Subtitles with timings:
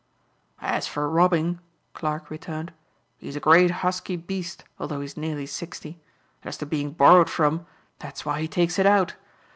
[0.63, 1.59] "As for robbing,"
[1.93, 2.73] Clarke returned,
[3.19, 6.01] "he's a great husky beast although he's nearly sixty.
[6.41, 7.67] And as to being borrowed from,
[7.99, 9.13] that's why he takes it out.